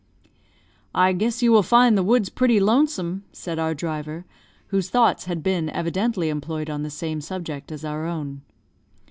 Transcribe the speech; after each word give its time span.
"I 0.95 1.13
guess 1.13 1.43
you 1.43 1.51
will 1.51 1.61
find 1.61 1.95
the 1.95 2.01
woods 2.01 2.29
pretty 2.29 2.59
lonesome," 2.59 3.23
said 3.31 3.59
our 3.59 3.75
driver, 3.75 4.25
whose 4.69 4.89
thoughts 4.89 5.25
had 5.25 5.43
been 5.43 5.69
evidently 5.69 6.29
employed 6.29 6.71
on 6.71 6.81
the 6.81 6.89
same 6.89 7.21
subject 7.21 7.71
as 7.71 7.85
our 7.85 8.07
own. 8.07 8.41